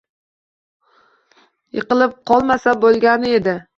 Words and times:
Yiqilib 1.79 2.17
qolmasa 2.33 2.75
bo‘lgani 2.87 3.37
edi. 3.43 3.55